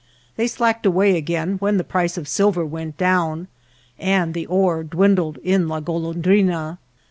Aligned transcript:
They 0.35 0.47
slacked 0.47 0.87
away 0.87 1.15
again 1.15 1.57
when 1.59 1.77
the 1.77 1.83
price 1.83 2.17
of 2.17 2.27
silver 2.27 2.65
went 2.65 2.97
down, 2.97 3.47
and 3.99 4.33
the 4.33 4.47
ore 4.47 4.83
dwindled 4.83 5.37
in 5.43 5.67
La 5.67 5.79
Golondrina. 5.79 6.79